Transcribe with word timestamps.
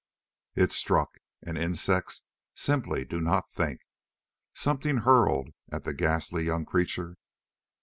It 0.55 0.71
struck. 0.71 1.19
And 1.43 1.59
insects 1.59 2.23
simply 2.55 3.05
do 3.05 3.21
not 3.21 3.51
think. 3.51 3.81
Something 4.51 4.97
hurtled 4.97 5.49
at 5.71 5.83
the 5.83 5.93
ghastly 5.93 6.43
young 6.43 6.65
creature. 6.65 7.17